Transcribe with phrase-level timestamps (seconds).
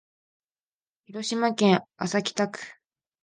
[1.05, 2.59] 広島市安佐北区